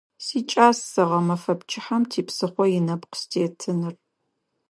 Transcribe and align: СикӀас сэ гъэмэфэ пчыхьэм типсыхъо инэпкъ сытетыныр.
СикӀас 0.25 0.77
сэ 0.91 1.03
гъэмэфэ 1.09 1.53
пчыхьэм 1.59 2.03
типсыхъо 2.11 2.65
инэпкъ 2.77 3.15
сытетыныр. 3.19 3.95